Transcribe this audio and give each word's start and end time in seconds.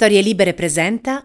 Storie 0.00 0.22
Libere 0.22 0.54
presenta. 0.54 1.24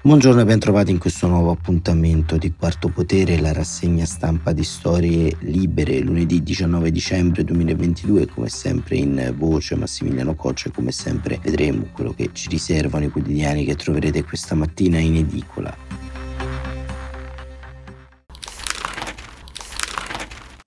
Buongiorno 0.00 0.42
e 0.42 0.44
ben 0.44 0.60
trovati 0.60 0.92
in 0.92 0.98
questo 0.98 1.26
nuovo 1.26 1.50
appuntamento 1.50 2.36
di 2.36 2.54
Quarto 2.56 2.86
Potere, 2.86 3.40
la 3.40 3.52
rassegna 3.52 4.04
stampa 4.04 4.52
di 4.52 4.62
Storie 4.62 5.36
Libere, 5.40 5.98
lunedì 5.98 6.40
19 6.40 6.92
dicembre 6.92 7.42
2022, 7.42 8.28
come 8.28 8.48
sempre 8.48 8.94
in 8.94 9.34
voce 9.36 9.74
Massimiliano 9.74 10.36
Coccia, 10.36 10.70
come 10.70 10.92
sempre 10.92 11.40
vedremo 11.42 11.88
quello 11.92 12.14
che 12.14 12.30
ci 12.32 12.48
riservano 12.48 13.06
i 13.06 13.10
quotidiani 13.10 13.64
che 13.64 13.74
troverete 13.74 14.22
questa 14.22 14.54
mattina 14.54 15.00
in 15.00 15.16
edicola. 15.16 15.76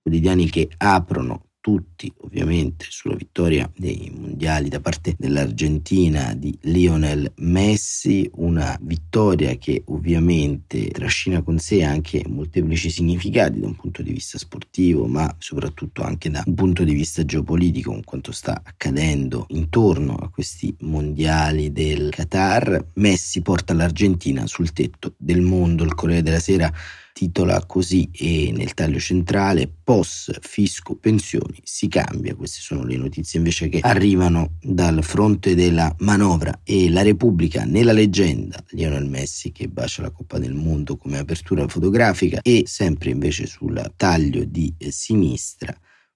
Quotidiani 0.02 0.50
che 0.50 0.70
aprono 0.76 1.53
tutti 1.64 2.12
ovviamente 2.18 2.88
sulla 2.90 3.16
vittoria 3.16 3.72
dei 3.74 4.12
mondiali 4.14 4.68
da 4.68 4.82
parte 4.82 5.16
dell'Argentina 5.18 6.34
di 6.36 6.54
Lionel 6.64 7.32
Messi, 7.38 8.30
una 8.34 8.78
vittoria 8.82 9.56
che 9.56 9.84
ovviamente 9.86 10.90
trascina 10.90 11.42
con 11.42 11.60
sé 11.60 11.82
anche 11.82 12.22
molteplici 12.28 12.90
significati 12.90 13.62
da 13.62 13.68
un 13.68 13.78
punto 13.78 14.02
di 14.02 14.12
vista 14.12 14.38
sportivo, 14.38 15.08
ma 15.08 15.34
soprattutto 15.40 16.04
anche 16.04 16.30
da 16.30 16.44
un 16.46 16.54
punto 16.54 16.84
di 16.84 16.94
vista 16.94 17.24
geopolitico, 17.24 17.92
con 17.92 18.04
quanto 18.04 18.34
sta 18.34 18.62
accadendo 18.62 19.46
intorno 19.52 20.16
a 20.16 20.30
questi 20.30 20.76
mondiali 20.82 21.72
del 21.72 22.10
Qatar. 22.10 22.88
Messi 22.96 23.42
porta 23.42 23.74
l'Argentina 23.74 24.46
sul 24.48 24.74
tetto 24.74 25.14
del 25.16 25.40
mondo, 25.40 25.86
il 25.86 25.96
Corriere 25.96 26.24
della 26.24 26.40
Sera 26.40 26.70
titola 27.14 27.64
così 27.66 28.10
e 28.12 28.52
nel 28.54 28.74
taglio 28.74 29.00
centrale 29.00 29.72
POS, 29.84 30.40
fisco, 30.42 30.96
pensioni, 30.96 31.60
si 31.64 31.88
cambia. 31.88 32.36
Queste 32.36 32.60
sono 32.60 32.84
le 32.84 32.98
notizie 32.98 33.38
invece 33.38 33.70
che 33.70 33.80
arrivano 33.82 34.58
dal 34.62 35.04
fronte 35.04 35.56
della 35.56 35.96
manovra 36.00 36.62
e 36.64 36.90
la 36.90 37.04
Repubblica 37.04 37.64
nella 37.64 37.94
leggenda 37.94 38.62
Lionel 38.70 39.08
Messi 39.08 39.52
che 39.52 39.70
bacia 39.70 40.02
la 40.02 40.12
Coppa 40.12 40.40
del 40.40 40.56
Mondo 40.56 40.98
come 40.98 41.20
apertura 41.20 41.68
fotografica 41.68 42.40
e 42.42 42.64
sempre 42.66 43.12
invece 43.12 43.46
sul 43.46 43.94
taglio 43.96 44.44
di 44.44 44.74
sinistra 44.90 45.74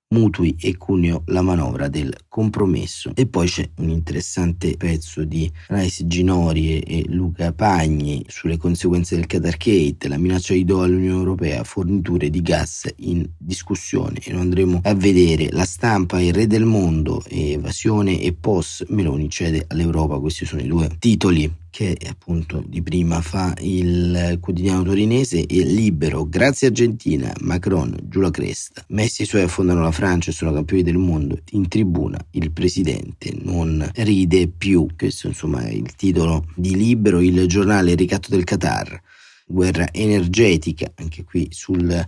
mutui 0.10 0.56
e 0.60 0.78
cuneo 0.78 1.24
la 1.28 1.42
manovra 1.42 1.88
del 1.88 2.16
compromesso. 2.28 3.12
E 3.14 3.28
poi 3.28 3.48
c'è 3.48 3.70
un 3.78 3.90
interessante 3.90 4.76
pezzo 4.78 5.24
di 5.24 5.52
Analisi 5.68 6.08
Ginori 6.08 6.80
e 6.80 7.04
Luca 7.08 7.52
Pagni 7.52 8.24
sulle 8.28 8.58
conseguenze 8.58 9.16
del 9.16 9.28
Qatargate, 9.28 10.08
la 10.08 10.18
minaccia 10.18 10.54
di 10.54 10.64
Doha 10.64 10.86
all'Unione 10.86 11.18
Europea, 11.18 11.64
forniture 11.64 12.30
di 12.30 12.42
gas 12.42 12.90
in 12.98 13.28
discussione 13.38 14.20
e 14.24 14.32
lo 14.32 14.40
andremo 14.40 14.80
a 14.84 14.94
vedere. 14.94 15.50
La 15.52 15.66
stampa, 15.66 16.22
il 16.22 16.34
re 16.34 16.48
del 16.48 16.66
mondo, 16.66 17.22
evasione 17.28 18.22
e 18.22 18.34
post 18.34 18.86
Meloni 18.90 19.30
cede 19.30 19.66
all'Europa, 19.68 20.20
questi 20.20 20.46
sono 20.46 20.62
i 20.62 20.68
due 20.68 20.90
titoli 21.00 21.52
che 21.70 21.98
appunto 22.10 22.64
di 22.66 22.82
prima 22.82 23.22
fa 23.22 23.54
il 23.60 24.38
quotidiano 24.40 24.84
torinese 24.84 25.46
e 25.46 25.64
libero, 25.64 26.26
grazie 26.26 26.68
Argentina, 26.68 27.34
Macron 27.42 27.96
giù 28.04 28.20
la 28.20 28.32
cresta, 28.32 28.84
Messi 28.90 29.24
e 29.24 29.26
suoi 29.26 29.44
affondano 29.44 29.82
la 29.82 29.92
Francia 29.92 30.32
e 30.32 30.34
sono 30.34 30.54
campioni 30.54 30.84
del 30.84 30.98
mondo, 30.98 31.40
in 31.52 31.68
tribuna 31.68 32.20
il 32.32 32.52
presidente 32.52 33.32
non 33.42 33.88
ride 33.96 34.48
più, 34.48 34.88
questo 34.96 35.28
insomma 35.28 35.62
è 35.62 35.70
il 35.70 35.96
titolo 35.96 36.46
di 36.56 36.76
libero, 36.76 37.22
il 37.22 37.46
giornale 37.48 37.96
ricatto 37.96 38.30
del 38.30 38.44
Qatar, 38.44 39.02
guerra 39.46 39.92
energetica, 39.92 40.92
anche 40.96 41.24
qui 41.24 41.48
sul 41.52 42.06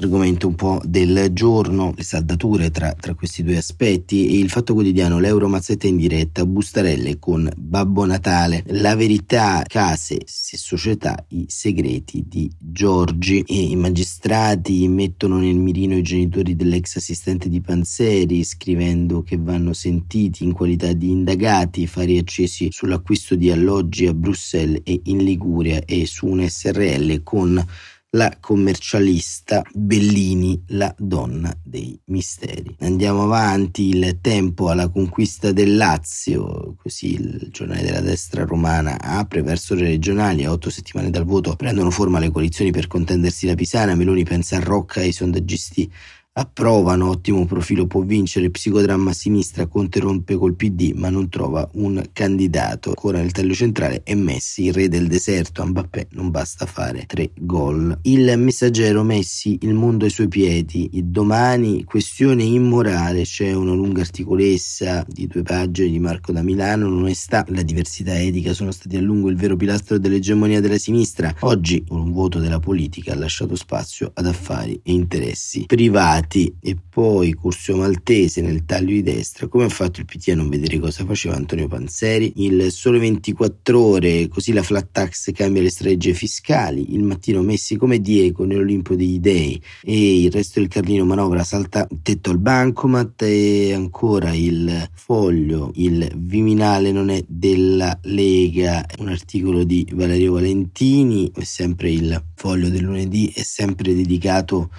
argomento 0.00 0.48
un 0.48 0.54
po' 0.54 0.80
del 0.84 1.28
giorno, 1.32 1.92
le 1.94 2.02
saldature 2.02 2.70
tra, 2.70 2.92
tra, 2.98 3.14
questi 3.14 3.42
due 3.42 3.58
aspetti. 3.58 4.28
E 4.28 4.38
il 4.38 4.48
fatto 4.48 4.72
quotidiano, 4.72 5.18
l'euro 5.18 5.48
mazzetta 5.48 5.86
in 5.86 5.96
diretta, 5.96 6.46
bustarelle 6.46 7.18
con 7.18 7.50
Babbo 7.54 8.04
Natale, 8.06 8.64
la 8.68 8.96
verità, 8.96 9.62
case 9.66 10.14
e 10.14 10.24
società, 10.26 11.24
i 11.28 11.44
segreti 11.48 12.24
di 12.26 12.50
Giorgi. 12.58 13.44
E 13.46 13.60
i 13.60 13.76
magistrati 13.76 14.88
mettono 14.88 15.38
nel 15.38 15.56
mirino 15.56 15.96
i 15.96 16.02
genitori 16.02 16.56
dell'ex 16.56 16.96
assistente 16.96 17.48
di 17.48 17.60
Panzeri 17.60 18.42
scrivendo 18.42 19.22
che 19.22 19.36
vanno 19.36 19.72
sentiti 19.74 20.44
in 20.44 20.52
qualità 20.52 20.92
di 20.92 21.10
indagati, 21.10 21.86
fari 21.86 22.18
accesi 22.18 22.68
sull'acquisto 22.70 23.34
di 23.34 23.50
alloggi 23.50 24.06
a 24.06 24.14
Bruxelles 24.14 24.80
e 24.84 25.00
in 25.04 25.18
Liguria 25.18 25.84
e 25.84 26.06
su 26.06 26.26
un 26.26 26.46
SRL 26.48 27.22
con 27.22 27.64
la 28.12 28.36
commercialista 28.40 29.62
Bellini, 29.72 30.60
la 30.68 30.92
donna 30.98 31.54
dei 31.62 31.98
misteri. 32.06 32.74
Andiamo 32.80 33.22
avanti, 33.22 33.88
il 33.90 34.18
tempo 34.20 34.68
alla 34.68 34.88
conquista 34.88 35.52
del 35.52 35.76
Lazio, 35.76 36.74
così 36.76 37.12
il 37.14 37.48
giornale 37.50 37.82
della 37.82 38.00
destra 38.00 38.44
romana 38.44 39.00
apre 39.00 39.42
verso 39.42 39.74
le 39.74 39.82
regionali, 39.82 40.44
a 40.44 40.50
otto 40.50 40.70
settimane 40.70 41.10
dal 41.10 41.24
voto 41.24 41.54
prendono 41.54 41.90
forma 41.90 42.18
le 42.18 42.30
coalizioni 42.30 42.72
per 42.72 42.88
contendersi 42.88 43.46
la 43.46 43.54
Pisana, 43.54 43.94
Meloni 43.94 44.24
pensa 44.24 44.56
a 44.56 44.60
Rocca 44.60 45.00
e 45.00 45.08
i 45.08 45.12
sondaggisti 45.12 45.90
Approvano, 46.32 47.08
ottimo 47.08 47.44
profilo 47.44 47.88
può 47.88 48.02
vincere, 48.02 48.50
psicodramma 48.50 49.10
a 49.10 49.12
sinistra, 49.12 49.66
Conte 49.66 49.98
rompe 49.98 50.36
col 50.36 50.54
PD 50.54 50.92
ma 50.94 51.10
non 51.10 51.28
trova 51.28 51.68
un 51.74 52.00
candidato. 52.12 52.90
Ancora 52.90 53.18
nel 53.18 53.32
taglio 53.32 53.52
centrale 53.52 54.04
è 54.04 54.14
Messi, 54.14 54.70
re 54.70 54.86
del 54.86 55.08
deserto, 55.08 55.60
a 55.60 55.66
Mbappé 55.66 56.06
non 56.12 56.30
basta 56.30 56.66
fare 56.66 57.04
tre 57.06 57.32
gol. 57.36 57.98
Il 58.02 58.32
messaggero 58.38 59.02
Messi, 59.02 59.58
il 59.62 59.74
mondo 59.74 60.04
ai 60.04 60.12
suoi 60.12 60.28
piedi, 60.28 60.90
il 60.92 61.06
domani 61.06 61.82
questione 61.82 62.44
immorale, 62.44 63.22
c'è 63.22 63.52
una 63.52 63.74
lunga 63.74 64.02
articolessa 64.02 65.04
di 65.08 65.26
due 65.26 65.42
pagine 65.42 65.90
di 65.90 65.98
Marco 65.98 66.30
da 66.30 66.42
Milano, 66.42 66.88
l'onestà, 66.88 67.44
la 67.48 67.62
diversità 67.62 68.16
etica 68.16 68.52
sono 68.52 68.70
stati 68.70 68.96
a 68.96 69.00
lungo 69.00 69.30
il 69.30 69.36
vero 69.36 69.56
pilastro 69.56 69.98
dell'egemonia 69.98 70.60
della 70.60 70.78
sinistra. 70.78 71.34
Oggi 71.40 71.84
con 71.88 71.98
un 71.98 72.12
voto 72.12 72.38
della 72.38 72.60
politica 72.60 73.14
ha 73.14 73.16
lasciato 73.16 73.56
spazio 73.56 74.12
ad 74.14 74.26
affari 74.26 74.80
e 74.84 74.92
interessi 74.92 75.64
privati 75.66 76.18
Stati 76.20 76.54
e 76.60 76.76
poi 76.88 77.32
Curzio 77.32 77.76
Maltese 77.76 78.42
nel 78.42 78.66
taglio 78.66 78.92
di 78.92 79.02
destra, 79.02 79.48
come 79.48 79.64
ha 79.64 79.68
fatto 79.68 80.00
il 80.00 80.06
PT 80.06 80.28
a 80.28 80.34
non 80.34 80.50
vedere 80.50 80.78
cosa 80.78 81.04
faceva 81.06 81.34
Antonio 81.34 81.66
Panzeri? 81.66 82.32
Il 82.36 82.70
sole 82.70 82.98
24 82.98 83.80
ore, 83.80 84.28
così 84.28 84.52
la 84.52 84.62
flat 84.62 84.88
tax 84.92 85.32
cambia 85.32 85.62
le 85.62 85.70
strategie 85.70 86.12
fiscali, 86.12 86.94
il 86.94 87.02
mattino 87.02 87.40
messi 87.42 87.76
come 87.76 88.00
Diego 88.00 88.44
nell'Olimpo 88.44 88.94
degli 88.94 89.18
Dei 89.18 89.60
e 89.82 90.22
il 90.22 90.30
resto 90.30 90.60
del 90.60 90.68
Carlino 90.68 91.04
manovra 91.04 91.42
salta 91.42 91.88
tetto 92.02 92.30
al 92.30 92.38
bancomat 92.38 93.22
e 93.22 93.72
ancora 93.72 94.34
il 94.34 94.88
foglio, 94.92 95.70
il 95.76 96.10
Viminale 96.16 96.92
non 96.92 97.08
è 97.08 97.24
della 97.26 97.98
Lega, 98.02 98.84
un 98.98 99.08
articolo 99.08 99.64
di 99.64 99.86
Valerio 99.92 100.34
Valentini, 100.34 101.32
sempre 101.40 101.90
il 101.90 102.22
foglio 102.34 102.68
del 102.68 102.82
lunedì, 102.82 103.32
è 103.34 103.42
sempre 103.42 103.94
dedicato 103.94 104.70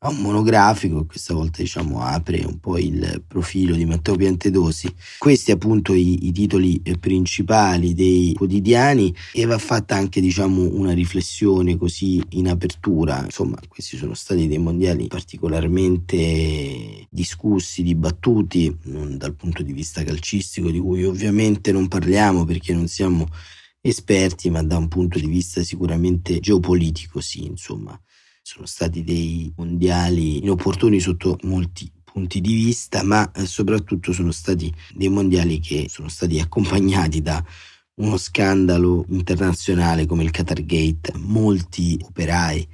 a 0.00 0.10
un 0.10 0.20
monografico, 0.20 1.04
questa 1.06 1.34
volta 1.34 1.60
diciamo 1.60 2.00
apre 2.00 2.44
un 2.44 2.60
po' 2.60 2.78
il 2.78 3.24
profilo 3.26 3.74
di 3.74 3.84
Matteo 3.84 4.14
Piantedosi. 4.14 4.94
Questi 5.18 5.50
appunto 5.50 5.92
i, 5.92 6.28
i 6.28 6.32
titoli 6.32 6.80
eh, 6.84 6.96
principali 6.98 7.94
dei 7.94 8.32
quotidiani 8.34 9.12
e 9.32 9.44
va 9.44 9.58
fatta 9.58 9.96
anche 9.96 10.20
diciamo 10.20 10.62
una 10.72 10.92
riflessione 10.92 11.76
così 11.76 12.22
in 12.30 12.48
apertura. 12.48 13.24
Insomma, 13.24 13.58
questi 13.66 13.96
sono 13.96 14.14
stati 14.14 14.46
dei 14.46 14.58
mondiali 14.58 15.08
particolarmente 15.08 17.08
discussi, 17.10 17.82
dibattuti, 17.82 18.76
non 18.84 19.18
dal 19.18 19.34
punto 19.34 19.64
di 19.64 19.72
vista 19.72 20.04
calcistico 20.04 20.70
di 20.70 20.78
cui 20.78 21.04
ovviamente 21.04 21.72
non 21.72 21.88
parliamo 21.88 22.44
perché 22.44 22.72
non 22.72 22.86
siamo 22.86 23.26
esperti, 23.80 24.48
ma 24.48 24.62
da 24.62 24.76
un 24.76 24.86
punto 24.86 25.18
di 25.18 25.26
vista 25.26 25.64
sicuramente 25.64 26.38
geopolitico 26.38 27.20
sì, 27.20 27.46
insomma 27.46 28.00
sono 28.48 28.64
stati 28.64 29.04
dei 29.04 29.52
mondiali 29.56 30.38
inopportuni 30.38 31.00
sotto 31.00 31.36
molti 31.42 31.92
punti 32.02 32.40
di 32.40 32.54
vista, 32.54 33.02
ma 33.02 33.30
eh, 33.32 33.44
soprattutto 33.44 34.14
sono 34.14 34.30
stati 34.30 34.72
dei 34.94 35.10
mondiali 35.10 35.60
che 35.60 35.86
sono 35.90 36.08
stati 36.08 36.40
accompagnati 36.40 37.20
da 37.20 37.44
uno 37.96 38.16
scandalo 38.16 39.04
internazionale 39.10 40.06
come 40.06 40.22
il 40.22 40.30
Qatar 40.30 40.64
Gate. 40.64 41.12
Molti 41.18 42.00
operai 42.02 42.66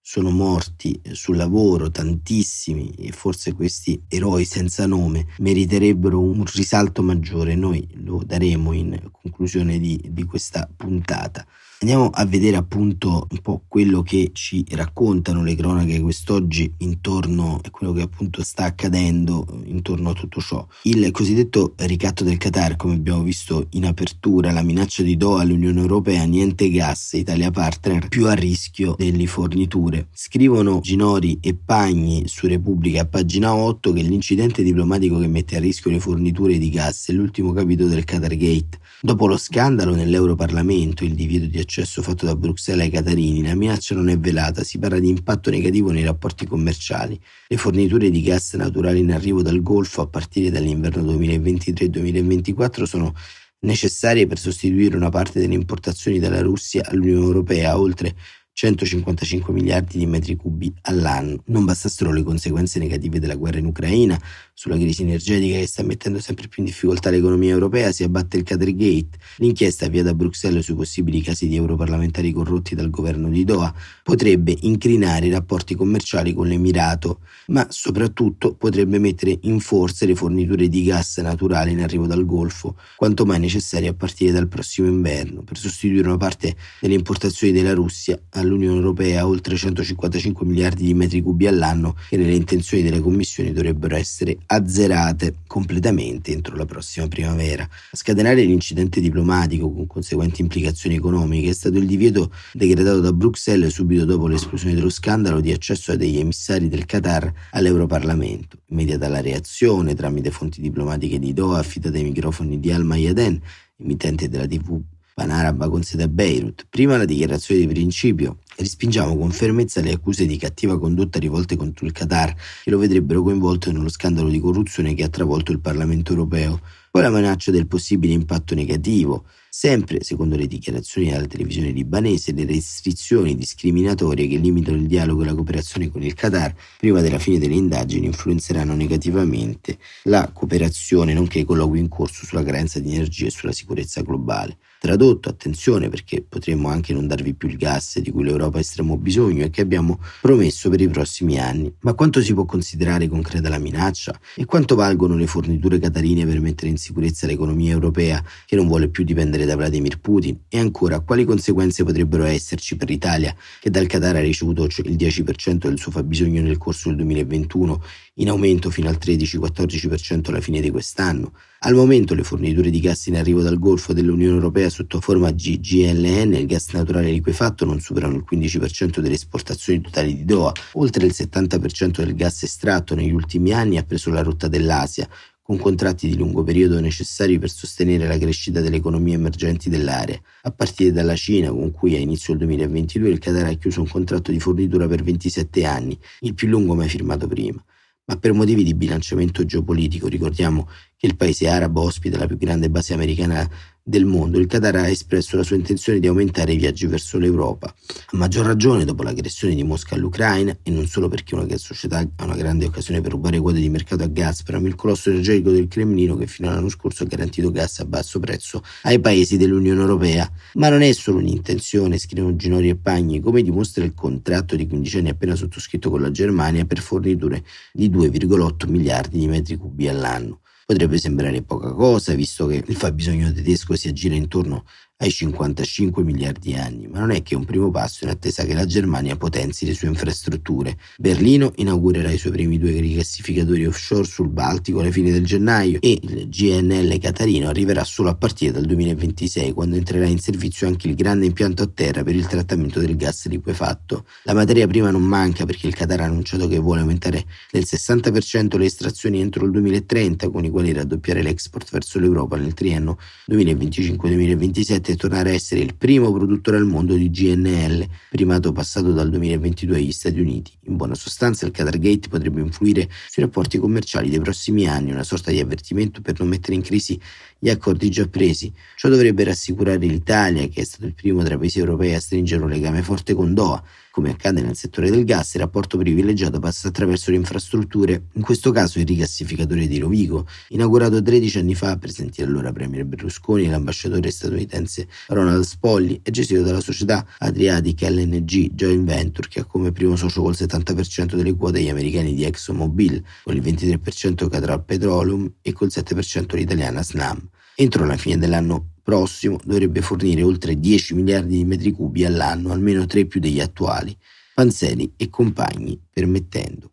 sono 0.00 0.30
morti 0.30 1.00
eh, 1.02 1.16
sul 1.16 1.34
lavoro, 1.34 1.90
tantissimi, 1.90 2.90
e 2.90 3.10
forse 3.10 3.52
questi 3.52 4.00
eroi 4.06 4.44
senza 4.44 4.86
nome 4.86 5.26
meriterebbero 5.38 6.20
un 6.20 6.44
risalto 6.54 7.02
maggiore. 7.02 7.56
Noi 7.56 7.84
lo 7.94 8.22
daremo 8.24 8.72
in 8.72 9.08
conclusione 9.10 9.80
di, 9.80 10.00
di 10.08 10.22
questa 10.22 10.70
puntata. 10.76 11.44
Andiamo 11.80 12.08
a 12.08 12.24
vedere 12.24 12.56
appunto 12.56 13.26
un 13.30 13.38
po' 13.42 13.62
quello 13.68 14.00
che 14.00 14.30
ci 14.32 14.64
raccontano 14.70 15.42
le 15.42 15.54
cronache 15.54 16.00
quest'oggi 16.00 16.72
intorno 16.78 17.60
a 17.62 17.70
quello 17.70 17.92
che 17.92 18.00
appunto 18.00 18.42
sta 18.42 18.64
accadendo 18.64 19.46
intorno 19.66 20.08
a 20.08 20.12
tutto 20.14 20.40
ciò. 20.40 20.66
Il 20.84 21.10
cosiddetto 21.10 21.74
ricatto 21.76 22.24
del 22.24 22.38
Qatar, 22.38 22.76
come 22.76 22.94
abbiamo 22.94 23.22
visto 23.22 23.66
in 23.72 23.84
apertura, 23.84 24.52
la 24.52 24.62
minaccia 24.62 25.02
di 25.02 25.18
Doha 25.18 25.42
all'Unione 25.42 25.78
Europea, 25.78 26.24
niente 26.24 26.70
gas, 26.70 27.12
Italia 27.12 27.50
partner 27.50 28.08
più 28.08 28.26
a 28.26 28.32
rischio 28.32 28.94
delle 28.96 29.26
forniture. 29.26 30.08
Scrivono 30.12 30.80
Ginori 30.80 31.38
e 31.42 31.54
Pagni 31.54 32.26
su 32.26 32.46
Repubblica 32.46 33.02
a 33.02 33.06
pagina 33.06 33.54
8 33.54 33.92
che 33.92 34.00
l'incidente 34.00 34.62
diplomatico 34.62 35.18
che 35.18 35.28
mette 35.28 35.56
a 35.56 35.60
rischio 35.60 35.90
le 35.90 36.00
forniture 36.00 36.56
di 36.56 36.70
gas 36.70 37.10
è 37.10 37.12
l'ultimo 37.12 37.52
capitolo 37.52 37.90
del 37.90 38.04
Qatar 38.04 38.34
Gate. 38.34 38.78
Dopo 39.02 39.26
lo 39.26 39.36
scandalo 39.36 39.94
nell'Europarlamento, 39.94 41.04
il 41.04 41.14
divieto 41.14 41.44
di 41.44 41.58
accesso 41.66 42.00
fatto 42.00 42.24
da 42.24 42.36
Bruxelles 42.36 42.84
ai 42.84 42.90
catarini, 42.90 43.42
la 43.42 43.56
minaccia 43.56 43.96
non 43.96 44.08
è 44.08 44.16
velata, 44.16 44.62
si 44.62 44.78
parla 44.78 45.00
di 45.00 45.08
impatto 45.08 45.50
negativo 45.50 45.90
nei 45.90 46.04
rapporti 46.04 46.46
commerciali. 46.46 47.20
Le 47.48 47.56
forniture 47.56 48.08
di 48.08 48.22
gas 48.22 48.54
naturale 48.54 48.98
in 48.98 49.12
arrivo 49.12 49.42
dal 49.42 49.60
Golfo 49.60 50.00
a 50.00 50.06
partire 50.06 50.50
dall'inverno 50.50 51.02
2023-2024 51.12 52.84
sono 52.84 53.12
necessarie 53.60 54.28
per 54.28 54.38
sostituire 54.38 54.96
una 54.96 55.10
parte 55.10 55.40
delle 55.40 55.54
importazioni 55.54 56.20
dalla 56.20 56.40
Russia 56.40 56.84
all'Unione 56.86 57.24
Europea, 57.24 57.78
oltre 57.78 58.14
155 58.58 59.52
miliardi 59.52 59.98
di 59.98 60.06
metri 60.06 60.34
cubi 60.34 60.72
all'anno. 60.82 61.42
Non 61.48 61.66
bastassero 61.66 62.10
le 62.10 62.22
conseguenze 62.22 62.78
negative 62.78 63.18
della 63.20 63.34
guerra 63.34 63.58
in 63.58 63.66
Ucraina, 63.66 64.18
sulla 64.54 64.78
crisi 64.78 65.02
energetica 65.02 65.58
che 65.58 65.66
sta 65.66 65.82
mettendo 65.82 66.18
sempre 66.20 66.48
più 66.48 66.62
in 66.62 66.68
difficoltà 66.70 67.10
l'economia 67.10 67.50
europea, 67.50 67.92
si 67.92 68.02
abbatte 68.02 68.38
il 68.38 68.44
Qatargate. 68.44 69.18
L'inchiesta 69.36 69.84
avviata 69.84 70.08
a 70.08 70.14
Bruxelles 70.14 70.64
sui 70.64 70.74
possibili 70.74 71.20
casi 71.20 71.48
di 71.48 71.56
europarlamentari 71.56 72.32
corrotti 72.32 72.74
dal 72.74 72.88
governo 72.88 73.28
di 73.28 73.44
Doha 73.44 73.74
potrebbe 74.02 74.56
incrinare 74.62 75.26
i 75.26 75.30
rapporti 75.30 75.74
commerciali 75.74 76.32
con 76.32 76.46
l'Emirato, 76.46 77.20
ma 77.48 77.66
soprattutto 77.68 78.54
potrebbe 78.54 78.98
mettere 78.98 79.38
in 79.42 79.60
forza 79.60 80.06
le 80.06 80.14
forniture 80.14 80.70
di 80.70 80.82
gas 80.82 81.18
naturale 81.18 81.72
in 81.72 81.82
arrivo 81.82 82.06
dal 82.06 82.24
Golfo, 82.24 82.78
quanto 82.96 83.26
mai 83.26 83.38
necessarie 83.38 83.88
a 83.88 83.94
partire 83.94 84.32
dal 84.32 84.48
prossimo 84.48 84.88
inverno, 84.88 85.42
per 85.42 85.58
sostituire 85.58 86.08
una 86.08 86.16
parte 86.16 86.56
delle 86.80 86.94
importazioni 86.94 87.52
della 87.52 87.74
Russia 87.74 88.18
all'Unione 88.46 88.76
Europea, 88.76 89.26
oltre 89.26 89.56
155 89.56 90.46
miliardi 90.46 90.84
di 90.84 90.94
metri 90.94 91.20
cubi 91.20 91.46
all'anno, 91.46 91.96
che 92.08 92.16
nelle 92.16 92.34
intenzioni 92.34 92.82
delle 92.82 93.00
commissioni 93.00 93.52
dovrebbero 93.52 93.96
essere 93.96 94.38
azzerate 94.46 95.34
completamente 95.46 96.32
entro 96.32 96.56
la 96.56 96.64
prossima 96.64 97.08
primavera. 97.08 97.64
A 97.64 97.96
scatenare 97.96 98.42
l'incidente 98.42 99.00
diplomatico 99.00 99.70
con 99.70 99.86
conseguenti 99.86 100.40
implicazioni 100.40 100.96
economiche 100.96 101.50
è 101.50 101.54
stato 101.54 101.78
il 101.78 101.86
divieto 101.86 102.30
decretato 102.52 103.00
da 103.00 103.12
Bruxelles 103.12 103.72
subito 103.72 104.04
dopo 104.04 104.26
l'esplosione 104.26 104.74
dello 104.74 104.90
scandalo 104.90 105.40
di 105.40 105.52
accesso 105.52 105.94
degli 105.96 106.18
emissari 106.18 106.68
del 106.68 106.86
Qatar 106.86 107.32
all'Europarlamento. 107.50 108.58
Immediata 108.66 109.08
la 109.08 109.20
reazione 109.20 109.94
tramite 109.94 110.30
fonti 110.30 110.60
diplomatiche 110.60 111.18
di 111.18 111.32
Doha 111.32 111.58
affidate 111.58 111.98
ai 111.98 112.04
microfoni 112.04 112.58
di 112.58 112.70
Al 112.72 112.84
Mayadeen, 112.84 113.40
emittente 113.76 114.28
della 114.28 114.46
TV 114.46 114.80
panaraba 115.16 115.70
con 115.70 115.82
sede 115.82 116.02
a 116.02 116.08
Beirut. 116.08 116.66
Prima 116.68 116.98
la 116.98 117.06
dichiarazione 117.06 117.62
di 117.62 117.66
principio 117.66 118.40
Respingiamo 118.58 119.18
con 119.18 119.30
fermezza 119.32 119.82
le 119.82 119.92
accuse 119.92 120.24
di 120.24 120.38
cattiva 120.38 120.78
condotta 120.78 121.18
rivolte 121.18 121.56
contro 121.56 121.84
il 121.84 121.92
Qatar, 121.92 122.34
che 122.64 122.70
lo 122.70 122.78
vedrebbero 122.78 123.20
coinvolto 123.20 123.70
nello 123.70 123.90
scandalo 123.90 124.30
di 124.30 124.40
corruzione 124.40 124.94
che 124.94 125.04
ha 125.04 125.10
travolto 125.10 125.52
il 125.52 125.60
Parlamento 125.60 126.12
europeo. 126.12 126.62
Poi 126.90 127.02
la 127.02 127.10
minaccia 127.10 127.50
del 127.50 127.66
possibile 127.66 128.14
impatto 128.14 128.54
negativo. 128.54 129.26
Sempre, 129.50 130.02
secondo 130.02 130.36
le 130.36 130.46
dichiarazioni 130.46 131.10
della 131.10 131.26
televisione 131.26 131.70
libanese, 131.70 132.32
le 132.32 132.46
restrizioni 132.46 133.34
discriminatorie 133.34 134.26
che 134.26 134.38
limitano 134.38 134.78
il 134.78 134.86
dialogo 134.86 135.20
e 135.20 135.26
la 135.26 135.34
cooperazione 135.34 135.90
con 135.90 136.02
il 136.02 136.14
Qatar 136.14 136.54
prima 136.78 137.02
della 137.02 137.18
fine 137.18 137.38
delle 137.38 137.54
indagini 137.54 138.06
influenzeranno 138.06 138.74
negativamente 138.74 139.76
la 140.04 140.30
cooperazione 140.32 141.12
nonché 141.12 141.40
i 141.40 141.44
colloqui 141.44 141.78
in 141.78 141.88
corso 141.88 142.24
sulla 142.24 142.42
carenza 142.42 142.78
di 142.80 142.94
energia 142.94 143.26
e 143.26 143.30
sulla 143.30 143.52
sicurezza 143.52 144.00
globale. 144.00 144.56
Tradotto, 144.86 145.28
attenzione 145.28 145.88
perché 145.88 146.22
potremmo 146.22 146.68
anche 146.68 146.92
non 146.92 147.08
darvi 147.08 147.34
più 147.34 147.48
il 147.48 147.56
gas 147.56 147.98
di 147.98 148.12
cui 148.12 148.22
l'Europa 148.22 148.58
ha 148.58 148.60
estremo 148.60 148.96
bisogno 148.96 149.42
e 149.42 149.50
che 149.50 149.60
abbiamo 149.60 149.98
promesso 150.20 150.70
per 150.70 150.80
i 150.80 150.86
prossimi 150.86 151.40
anni. 151.40 151.74
Ma 151.80 151.94
quanto 151.94 152.22
si 152.22 152.32
può 152.32 152.44
considerare 152.44 153.08
concreta 153.08 153.48
la 153.48 153.58
minaccia? 153.58 154.16
E 154.36 154.44
quanto 154.44 154.76
valgono 154.76 155.16
le 155.16 155.26
forniture 155.26 155.80
catarine 155.80 156.24
per 156.24 156.38
mettere 156.38 156.70
in 156.70 156.76
sicurezza 156.76 157.26
l'economia 157.26 157.72
europea 157.72 158.22
che 158.44 158.54
non 158.54 158.68
vuole 158.68 158.88
più 158.88 159.02
dipendere 159.02 159.44
da 159.44 159.56
Vladimir 159.56 159.98
Putin? 159.98 160.42
E 160.48 160.60
ancora, 160.60 161.00
quali 161.00 161.24
conseguenze 161.24 161.82
potrebbero 161.82 162.22
esserci 162.22 162.76
per 162.76 162.88
l'Italia 162.88 163.34
che 163.58 163.70
dal 163.70 163.88
Qatar 163.88 164.14
ha 164.14 164.20
ricevuto 164.20 164.66
il 164.66 164.94
10% 164.94 165.66
del 165.66 165.80
suo 165.80 165.90
fabbisogno 165.90 166.42
nel 166.42 166.58
corso 166.58 166.90
del 166.90 166.98
2021, 166.98 167.82
in 168.18 168.28
aumento 168.28 168.70
fino 168.70 168.88
al 168.88 168.98
13-14% 169.02 170.28
alla 170.28 170.40
fine 170.40 170.60
di 170.60 170.70
quest'anno? 170.70 171.32
Al 171.60 171.74
momento 171.74 172.12
le 172.14 172.22
forniture 172.22 172.68
di 172.68 172.80
gas 172.80 173.06
in 173.06 173.16
arrivo 173.16 173.40
dal 173.40 173.58
Golfo 173.58 173.94
dell'Unione 173.94 174.34
Europea 174.34 174.68
sotto 174.68 175.00
forma 175.00 175.30
GGLN, 175.30 176.34
il 176.34 176.46
gas 176.46 176.72
naturale 176.72 177.10
liquefatto, 177.10 177.64
non 177.64 177.80
superano 177.80 178.14
il 178.14 178.26
15% 178.30 179.00
delle 179.00 179.14
esportazioni 179.14 179.80
totali 179.80 180.14
di 180.14 180.26
Doha. 180.26 180.52
Oltre 180.72 181.06
il 181.06 181.14
70% 181.16 182.04
del 182.04 182.14
gas 182.14 182.42
estratto 182.42 182.94
negli 182.94 183.10
ultimi 183.12 183.52
anni 183.52 183.78
ha 183.78 183.84
preso 183.84 184.10
la 184.10 184.22
rotta 184.22 184.48
dell'Asia, 184.48 185.08
con 185.40 185.56
contratti 185.56 186.06
di 186.06 186.16
lungo 186.18 186.42
periodo 186.42 186.78
necessari 186.78 187.38
per 187.38 187.48
sostenere 187.48 188.06
la 188.06 188.18
crescita 188.18 188.60
delle 188.60 188.76
economie 188.76 189.14
emergenti 189.14 189.70
dell'area, 189.70 190.20
a 190.42 190.50
partire 190.50 190.92
dalla 190.92 191.16
Cina, 191.16 191.48
con 191.48 191.70
cui 191.70 191.94
a 191.94 191.98
inizio 191.98 192.36
del 192.36 192.48
2022 192.48 193.08
il 193.08 193.18
Qatar 193.18 193.46
ha 193.46 193.52
chiuso 193.54 193.80
un 193.80 193.88
contratto 193.88 194.30
di 194.30 194.40
fornitura 194.40 194.86
per 194.86 195.02
27 195.02 195.64
anni, 195.64 195.98
il 196.20 196.34
più 196.34 196.48
lungo 196.48 196.74
mai 196.74 196.90
firmato 196.90 197.26
prima 197.26 197.64
ma 198.06 198.16
per 198.16 198.32
motivi 198.32 198.62
di 198.62 198.74
bilanciamento 198.74 199.44
geopolitico. 199.44 200.08
Ricordiamo 200.08 200.68
che 200.96 201.06
il 201.06 201.16
paese 201.16 201.48
arabo 201.48 201.82
ospita 201.82 202.18
la 202.18 202.26
più 202.26 202.36
grande 202.38 202.70
base 202.70 202.94
americana 202.94 203.48
del 203.88 204.04
mondo, 204.04 204.40
il 204.40 204.48
Qatar 204.48 204.74
ha 204.74 204.88
espresso 204.88 205.36
la 205.36 205.44
sua 205.44 205.54
intenzione 205.54 206.00
di 206.00 206.08
aumentare 206.08 206.52
i 206.52 206.56
viaggi 206.56 206.88
verso 206.88 207.18
l'Europa, 207.18 207.68
a 207.68 208.16
maggior 208.16 208.44
ragione 208.44 208.84
dopo 208.84 209.04
l'aggressione 209.04 209.54
di 209.54 209.62
Mosca 209.62 209.94
all'Ucraina 209.94 210.58
e 210.64 210.72
non 210.72 210.88
solo 210.88 211.06
perché 211.06 211.36
una 211.36 211.46
società 211.56 211.98
ha 211.98 212.24
una 212.24 212.34
grande 212.34 212.64
occasione 212.64 213.00
per 213.00 213.12
rubare 213.12 213.38
quote 213.38 213.60
di 213.60 213.68
mercato 213.68 214.02
a 214.02 214.08
Gazprom, 214.08 214.66
il 214.66 214.74
colosso 214.74 215.10
energetico 215.10 215.52
del 215.52 215.68
Cremlino 215.68 216.16
che 216.16 216.26
fino 216.26 216.48
all'anno 216.48 216.68
scorso 216.68 217.04
ha 217.04 217.06
garantito 217.06 217.52
gas 217.52 217.78
a 217.78 217.84
basso 217.84 218.18
prezzo 218.18 218.60
ai 218.82 218.98
paesi 218.98 219.36
dell'Unione 219.36 219.80
Europea. 219.80 220.28
Ma 220.54 220.68
non 220.68 220.82
è 220.82 220.90
solo 220.90 221.18
un'intenzione, 221.18 221.98
scrivono 221.98 222.34
Ginori 222.34 222.70
e 222.70 222.74
Pagni, 222.74 223.20
come 223.20 223.40
dimostra 223.42 223.84
il 223.84 223.94
contratto 223.94 224.56
di 224.56 224.66
15 224.66 224.98
anni 224.98 225.08
appena 225.10 225.36
sottoscritto 225.36 225.90
con 225.90 226.00
la 226.00 226.10
Germania 226.10 226.64
per 226.64 226.80
forniture 226.80 227.44
di 227.72 227.88
2,8 227.88 228.68
miliardi 228.68 229.20
di 229.20 229.28
metri 229.28 229.54
cubi 229.54 229.86
all'anno. 229.86 230.40
Potrebbe 230.66 230.98
sembrare 230.98 231.42
poca 231.42 231.70
cosa, 231.72 232.12
visto 232.14 232.48
che 232.48 232.64
il 232.66 232.74
fabbisogno 232.74 233.32
tedesco 233.32 233.76
si 233.76 233.86
aggira 233.86 234.16
intorno 234.16 234.64
ai 234.98 235.10
55 235.10 236.02
miliardi 236.02 236.52
di 236.52 236.54
anni, 236.54 236.86
ma 236.86 237.00
non 237.00 237.10
è 237.10 237.22
che 237.22 237.34
un 237.34 237.44
primo 237.44 237.70
passo 237.70 238.04
in 238.04 238.10
attesa 238.10 238.44
che 238.44 238.54
la 238.54 238.64
Germania 238.64 239.16
potenzi 239.16 239.66
le 239.66 239.74
sue 239.74 239.88
infrastrutture. 239.88 240.78
Berlino 240.96 241.52
inaugurerà 241.56 242.10
i 242.10 242.16
suoi 242.16 242.32
primi 242.32 242.58
due 242.58 242.80
rigassificatori 242.80 243.66
offshore 243.66 244.04
sul 244.04 244.28
Baltico 244.28 244.80
alla 244.80 244.90
fine 244.90 245.10
del 245.10 245.24
gennaio 245.24 245.78
e 245.82 245.98
il 246.00 246.28
GNL 246.28 246.98
Catarino 246.98 247.48
arriverà 247.48 247.84
solo 247.84 248.08
a 248.08 248.14
partire 248.14 248.52
dal 248.52 248.64
2026, 248.64 249.52
quando 249.52 249.76
entrerà 249.76 250.06
in 250.06 250.18
servizio 250.18 250.66
anche 250.66 250.88
il 250.88 250.94
grande 250.94 251.26
impianto 251.26 251.62
a 251.62 251.70
terra 251.72 252.02
per 252.02 252.14
il 252.14 252.26
trattamento 252.26 252.80
del 252.80 252.96
gas 252.96 253.26
liquefatto. 253.26 254.06
La 254.22 254.32
materia 254.32 254.66
prima 254.66 254.90
non 254.90 255.02
manca 255.02 255.44
perché 255.44 255.66
il 255.66 255.74
Qatar 255.74 256.00
ha 256.00 256.04
annunciato 256.04 256.48
che 256.48 256.58
vuole 256.58 256.80
aumentare 256.80 257.26
del 257.50 257.64
60% 257.66 258.56
le 258.56 258.64
estrazioni 258.64 259.20
entro 259.20 259.44
il 259.44 259.50
2030, 259.50 260.30
con 260.30 260.44
i 260.44 260.50
quali 260.50 260.72
raddoppiare 260.72 261.22
l'export 261.22 261.70
verso 261.70 261.98
l'Europa 261.98 262.36
nel 262.36 262.54
triennio 262.54 262.96
2025-2027 263.30 264.85
permette 264.86 264.96
tornare 264.96 265.30
a 265.30 265.32
essere 265.32 265.60
il 265.60 265.74
primo 265.74 266.12
produttore 266.12 266.56
al 266.58 266.64
mondo 266.64 266.94
di 266.94 267.10
GNL, 267.10 267.86
primato 268.10 268.52
passato 268.52 268.92
dal 268.92 269.10
2022 269.10 269.76
agli 269.76 269.90
Stati 269.90 270.20
Uniti. 270.20 270.52
In 270.66 270.76
buona 270.76 270.94
sostanza 270.94 271.44
il 271.44 271.50
Qatargate 271.50 272.08
potrebbe 272.08 272.40
influire 272.40 272.88
sui 273.08 273.22
rapporti 273.22 273.58
commerciali 273.58 274.08
dei 274.08 274.20
prossimi 274.20 274.68
anni, 274.68 274.92
una 274.92 275.02
sorta 275.02 275.32
di 275.32 275.40
avvertimento 275.40 276.00
per 276.00 276.18
non 276.20 276.28
mettere 276.28 276.54
in 276.54 276.62
crisi 276.62 277.00
gli 277.38 277.50
accordi 277.50 277.90
già 277.90 278.06
presi. 278.06 278.52
Ciò 278.76 278.88
dovrebbe 278.88 279.24
rassicurare 279.24 279.78
l'Italia, 279.78 280.46
che 280.46 280.60
è 280.60 280.64
stato 280.64 280.86
il 280.86 280.94
primo 280.94 281.22
tra 281.24 281.34
i 281.34 281.38
paesi 281.38 281.58
europei 281.58 281.94
a 281.94 282.00
stringere 282.00 282.42
un 282.42 282.50
legame 282.50 282.82
forte 282.82 283.14
con 283.14 283.34
Doha, 283.34 283.62
come 283.96 284.10
accade 284.10 284.42
nel 284.42 284.54
settore 284.54 284.90
del 284.90 285.06
gas, 285.06 285.36
il 285.36 285.40
rapporto 285.40 285.78
privilegiato 285.78 286.38
passa 286.38 286.68
attraverso 286.68 287.10
le 287.10 287.16
infrastrutture, 287.16 288.08
in 288.12 288.20
questo 288.20 288.50
caso 288.50 288.78
il 288.78 288.84
rigassificatore 288.84 289.66
di 289.66 289.78
Rovigo, 289.78 290.26
inaugurato 290.48 291.00
13 291.00 291.38
anni 291.38 291.54
fa, 291.54 291.78
presenti 291.78 292.20
allora 292.20 292.52
Premier 292.52 292.84
Berlusconi 292.84 293.46
e 293.46 293.48
l'ambasciatore 293.48 294.10
statunitense 294.10 294.86
Ronald 295.06 295.44
Spolli, 295.44 295.98
e 296.02 296.10
gestito 296.10 296.42
dalla 296.42 296.60
società 296.60 297.06
Adriatic 297.20 297.80
LNG 297.80 298.50
Joint 298.52 298.84
Venture, 298.84 299.28
che 299.28 299.40
ha 299.40 299.44
come 299.44 299.72
primo 299.72 299.96
socio 299.96 300.20
col 300.20 300.34
70% 300.36 301.14
delle 301.14 301.34
quote 301.34 301.62
gli 301.62 301.70
americani 301.70 302.14
di 302.14 302.24
ExxonMobil, 302.24 303.02
con 303.22 303.34
il 303.34 303.40
23% 303.40 304.28
Qatar 304.28 304.62
Petroleum 304.62 305.36
e 305.40 305.54
col 305.54 305.68
7% 305.72 306.36
l'italiana 306.36 306.82
Snam. 306.82 307.26
Entro 307.54 307.86
la 307.86 307.96
fine 307.96 308.18
dell'anno 308.18 308.72
prossimo 308.86 309.40
dovrebbe 309.42 309.82
fornire 309.82 310.22
oltre 310.22 310.60
10 310.60 310.94
miliardi 310.94 311.38
di 311.38 311.44
metri 311.44 311.72
cubi 311.72 312.04
all'anno, 312.04 312.52
almeno 312.52 312.86
tre 312.86 313.04
più 313.04 313.18
degli 313.18 313.40
attuali, 313.40 313.96
Panzeri 314.32 314.92
e 314.96 315.10
compagni 315.10 315.76
permettendo. 315.90 316.70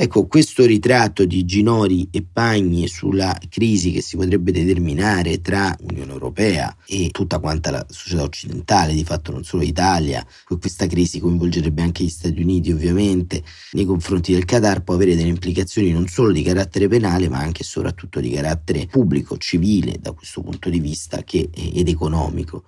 Ecco, 0.00 0.28
questo 0.28 0.64
ritratto 0.64 1.24
di 1.24 1.44
Ginori 1.44 2.06
e 2.12 2.22
Pagni 2.22 2.86
sulla 2.86 3.36
crisi 3.48 3.90
che 3.90 4.00
si 4.00 4.16
potrebbe 4.16 4.52
determinare 4.52 5.40
tra 5.40 5.76
Unione 5.80 6.12
Europea 6.12 6.72
e 6.86 7.08
tutta 7.10 7.40
quanta 7.40 7.72
la 7.72 7.84
società 7.90 8.22
occidentale, 8.22 8.94
di 8.94 9.02
fatto 9.02 9.32
non 9.32 9.42
solo 9.42 9.64
Italia, 9.64 10.24
questa 10.60 10.86
crisi 10.86 11.18
coinvolgerebbe 11.18 11.82
anche 11.82 12.04
gli 12.04 12.10
Stati 12.10 12.40
Uniti 12.40 12.70
ovviamente, 12.70 13.42
nei 13.72 13.86
confronti 13.86 14.32
del 14.32 14.44
Qatar 14.44 14.84
può 14.84 14.94
avere 14.94 15.16
delle 15.16 15.30
implicazioni 15.30 15.90
non 15.90 16.06
solo 16.06 16.30
di 16.30 16.42
carattere 16.42 16.86
penale 16.86 17.28
ma 17.28 17.38
anche 17.38 17.62
e 17.62 17.66
soprattutto 17.66 18.20
di 18.20 18.30
carattere 18.30 18.86
pubblico, 18.86 19.36
civile 19.36 19.98
da 20.00 20.12
questo 20.12 20.42
punto 20.42 20.70
di 20.70 20.78
vista 20.78 21.24
che, 21.24 21.50
ed 21.52 21.88
economico. 21.88 22.62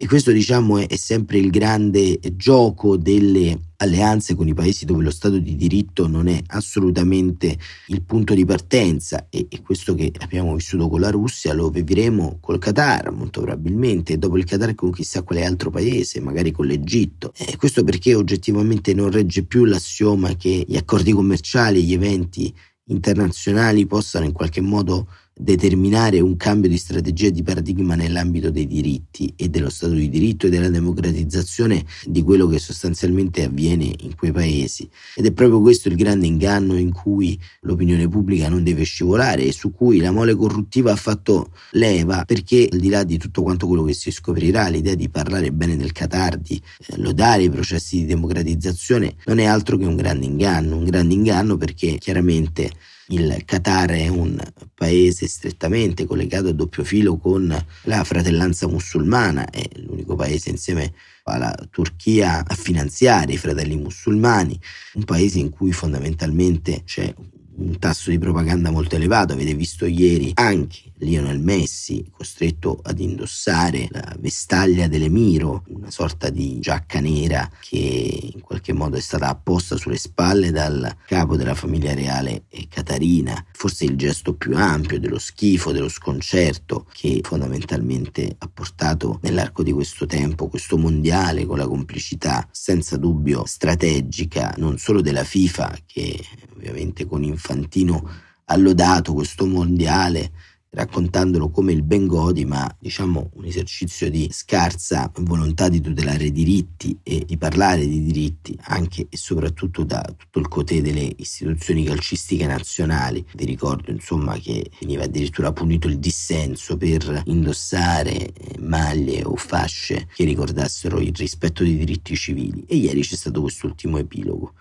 E 0.00 0.06
questo 0.06 0.30
diciamo 0.30 0.78
è, 0.78 0.94
sempre 0.94 1.38
il 1.38 1.50
grande 1.50 2.20
gioco 2.36 2.96
delle 2.96 3.72
alleanze 3.78 4.36
con 4.36 4.46
i 4.46 4.54
paesi 4.54 4.84
dove 4.84 5.02
lo 5.02 5.10
Stato 5.10 5.40
di 5.40 5.56
diritto 5.56 6.06
non 6.06 6.28
è 6.28 6.40
assolutamente 6.46 7.58
il 7.88 8.02
punto 8.02 8.32
di 8.32 8.44
partenza 8.44 9.26
e, 9.28 9.48
e, 9.50 9.60
questo 9.60 9.96
che 9.96 10.12
abbiamo 10.20 10.54
vissuto 10.54 10.88
con 10.88 11.00
la 11.00 11.10
Russia 11.10 11.52
lo 11.52 11.68
vivremo 11.68 12.38
col 12.40 12.60
Qatar 12.60 13.10
molto 13.10 13.40
probabilmente 13.40 14.12
e 14.12 14.18
dopo 14.18 14.38
il 14.38 14.44
Qatar 14.44 14.76
con 14.76 14.92
chissà 14.92 15.24
quale 15.24 15.44
altro 15.44 15.70
paese, 15.70 16.20
magari 16.20 16.52
con 16.52 16.66
l'Egitto. 16.66 17.32
E 17.36 17.56
questo 17.56 17.82
perché 17.82 18.14
oggettivamente 18.14 18.94
non 18.94 19.10
regge 19.10 19.42
più 19.46 19.64
l'assioma 19.64 20.36
che 20.36 20.64
gli 20.64 20.76
accordi 20.76 21.10
commerciali 21.10 21.82
gli 21.82 21.94
eventi 21.94 22.54
internazionali 22.84 23.84
possano 23.86 24.26
in 24.26 24.32
qualche 24.32 24.60
modo 24.60 25.08
determinare 25.38 26.18
un 26.20 26.36
cambio 26.36 26.68
di 26.68 26.76
strategia 26.76 27.30
di 27.30 27.42
paradigma 27.42 27.94
nell'ambito 27.94 28.50
dei 28.50 28.66
diritti 28.66 29.32
e 29.36 29.48
dello 29.48 29.70
Stato 29.70 29.92
di 29.92 30.08
diritto 30.08 30.46
e 30.46 30.50
della 30.50 30.68
democratizzazione 30.68 31.84
di 32.04 32.22
quello 32.22 32.46
che 32.48 32.58
sostanzialmente 32.58 33.44
avviene 33.44 33.94
in 34.00 34.16
quei 34.16 34.32
paesi. 34.32 34.88
Ed 35.14 35.26
è 35.26 35.32
proprio 35.32 35.60
questo 35.60 35.88
il 35.88 35.96
grande 35.96 36.26
inganno 36.26 36.76
in 36.76 36.92
cui 36.92 37.38
l'opinione 37.60 38.08
pubblica 38.08 38.48
non 38.48 38.64
deve 38.64 38.82
scivolare 38.82 39.44
e 39.44 39.52
su 39.52 39.72
cui 39.72 39.98
la 39.98 40.10
mole 40.10 40.34
corruttiva 40.34 40.92
ha 40.92 40.96
fatto 40.96 41.52
leva 41.72 42.24
perché 42.24 42.68
al 42.70 42.78
di 42.78 42.88
là 42.88 43.04
di 43.04 43.16
tutto 43.16 43.42
quanto 43.42 43.66
quello 43.66 43.84
che 43.84 43.94
si 43.94 44.10
scoprirà, 44.10 44.68
l'idea 44.68 44.94
di 44.94 45.08
parlare 45.08 45.52
bene 45.52 45.76
del 45.76 45.92
Qatar, 45.92 46.36
di 46.36 46.60
eh, 46.86 46.96
lodare 46.98 47.44
i 47.44 47.50
processi 47.50 47.98
di 47.98 48.06
democratizzazione 48.06 49.14
non 49.26 49.38
è 49.38 49.44
altro 49.44 49.76
che 49.76 49.84
un 49.84 49.96
grande 49.96 50.26
inganno, 50.26 50.76
un 50.76 50.84
grande 50.84 51.14
inganno 51.14 51.56
perché 51.56 51.96
chiaramente 51.98 52.70
il 53.08 53.42
Qatar 53.44 53.90
è 53.90 54.08
un 54.08 54.38
paese 54.74 55.26
strettamente 55.26 56.04
collegato 56.04 56.48
a 56.48 56.52
doppio 56.52 56.84
filo 56.84 57.16
con 57.16 57.54
la 57.84 58.04
fratellanza 58.04 58.66
musulmana, 58.66 59.48
è 59.48 59.66
l'unico 59.76 60.14
paese 60.14 60.50
insieme 60.50 60.92
alla 61.24 61.54
Turchia 61.70 62.44
a 62.46 62.54
finanziare 62.54 63.32
i 63.32 63.38
fratelli 63.38 63.76
musulmani, 63.76 64.58
un 64.94 65.04
paese 65.04 65.38
in 65.38 65.50
cui 65.50 65.72
fondamentalmente 65.72 66.82
c'è 66.84 67.14
un 67.58 67.78
tasso 67.78 68.10
di 68.10 68.18
propaganda 68.18 68.70
molto 68.70 68.96
elevato. 68.96 69.32
Avete 69.32 69.54
visto 69.54 69.86
ieri 69.86 70.32
anche 70.34 70.92
Lionel 70.98 71.40
Messi 71.40 72.10
costretto 72.10 72.80
ad 72.82 72.98
indossare 72.98 73.88
la 73.90 74.16
vestaglia 74.18 74.88
dell'Emiro, 74.88 75.64
una 75.68 75.90
sorta 75.90 76.30
di 76.30 76.58
giacca 76.58 77.00
nera 77.00 77.48
che 77.60 78.30
in 78.34 78.40
qualche 78.40 78.72
modo 78.72 78.96
è 78.96 79.00
stata 79.00 79.28
apposta 79.28 79.76
sulle 79.76 79.96
spalle 79.96 80.50
dal 80.50 80.96
capo 81.06 81.36
della 81.36 81.54
famiglia 81.54 81.94
reale 81.94 82.44
Catarina. 82.68 83.44
Forse 83.52 83.84
il 83.84 83.96
gesto 83.96 84.34
più 84.34 84.56
ampio 84.56 84.98
dello 84.98 85.18
schifo, 85.18 85.72
dello 85.72 85.88
sconcerto 85.88 86.86
che 86.92 87.20
fondamentalmente 87.22 88.36
ha 88.38 88.50
portato 88.52 89.18
nell'arco 89.22 89.62
di 89.62 89.72
questo 89.72 90.06
tempo 90.06 90.48
questo 90.48 90.76
mondiale 90.76 91.46
con 91.46 91.58
la 91.58 91.66
complicità 91.66 92.46
senza 92.50 92.96
dubbio 92.96 93.44
strategica 93.46 94.54
non 94.58 94.78
solo 94.78 95.00
della 95.00 95.24
FIFA 95.24 95.78
che 95.86 96.24
ovviamente 96.58 97.06
con 97.06 97.22
Infantino 97.22 98.08
ha 98.44 98.56
lodato 98.56 99.14
questo 99.14 99.46
mondiale 99.46 100.32
raccontandolo 100.70 101.48
come 101.48 101.72
il 101.72 101.82
ben 101.82 102.06
godi, 102.06 102.44
ma 102.44 102.68
diciamo 102.78 103.30
un 103.34 103.44
esercizio 103.44 104.10
di 104.10 104.28
scarsa 104.30 105.10
volontà 105.20 105.68
di 105.68 105.80
tutelare 105.80 106.24
i 106.24 106.32
diritti 106.32 106.98
e 107.02 107.24
di 107.24 107.38
parlare 107.38 107.86
di 107.86 108.04
diritti 108.04 108.56
anche 108.64 109.06
e 109.08 109.16
soprattutto 109.16 109.82
da 109.84 110.02
tutto 110.16 110.38
il 110.38 110.48
cotè 110.48 110.82
delle 110.82 111.10
istituzioni 111.16 111.84
calcistiche 111.84 112.46
nazionali. 112.46 113.24
Vi 113.34 113.44
ricordo 113.44 113.90
insomma 113.90 114.36
che 114.38 114.70
veniva 114.80 115.04
addirittura 115.04 115.52
punito 115.52 115.88
il 115.88 115.98
dissenso 115.98 116.76
per 116.76 117.22
indossare 117.24 118.32
eh, 118.32 118.58
maglie 118.58 119.24
o 119.24 119.36
fasce 119.36 120.08
che 120.14 120.24
ricordassero 120.24 121.00
il 121.00 121.14
rispetto 121.14 121.62
dei 121.62 121.76
diritti 121.76 122.14
civili 122.14 122.64
e 122.66 122.76
ieri 122.76 123.00
c'è 123.00 123.16
stato 123.16 123.40
quest'ultimo 123.40 123.98
epilogo. 123.98 124.52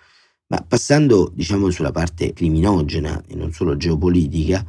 Ma 0.50 0.64
passando 0.66 1.30
diciamo 1.34 1.70
sulla 1.70 1.92
parte 1.92 2.32
criminogena 2.32 3.22
e 3.28 3.36
non 3.36 3.52
solo 3.52 3.76
geopolitica, 3.76 4.66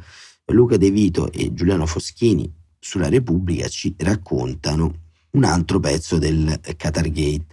Luca 0.47 0.77
De 0.77 0.89
Vito 0.91 1.31
e 1.31 1.53
Giuliano 1.53 1.85
Foschini 1.85 2.51
sulla 2.77 3.07
Repubblica 3.07 3.67
ci 3.67 3.93
raccontano 3.97 4.93
un 5.31 5.43
altro 5.43 5.79
pezzo 5.79 6.17
del 6.17 6.59
Qatar 6.75 7.09
Gate. 7.09 7.45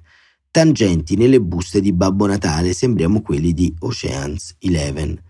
Tangenti 0.50 1.16
nelle 1.16 1.40
buste 1.40 1.80
di 1.80 1.92
Babbo 1.92 2.26
Natale 2.26 2.72
sembriamo 2.72 3.20
quelli 3.20 3.52
di 3.52 3.74
Oceans 3.80 4.56
Eleven 4.58 5.22